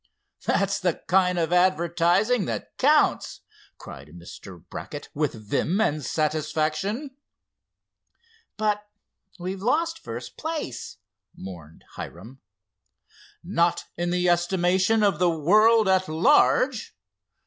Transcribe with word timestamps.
"That's 0.47 0.79
the 0.79 0.95
kind 1.07 1.37
of 1.37 1.53
advertising 1.53 2.45
that 2.45 2.75
counts!" 2.79 3.41
cried 3.77 4.07
Mr. 4.07 4.67
Brackett, 4.67 5.09
with 5.13 5.33
vim 5.35 5.79
and 5.79 6.03
satisfaction. 6.03 7.15
"But 8.57 8.89
we've 9.37 9.61
lost 9.61 9.99
first 9.99 10.37
place!" 10.37 10.97
mourned 11.37 11.85
Hiram. 11.97 12.41
"Not 13.43 13.85
in 13.95 14.09
the 14.09 14.27
estimation 14.27 15.03
of 15.03 15.19
the 15.19 15.29
world 15.29 15.87
at 15.87 16.07
large. 16.09 16.97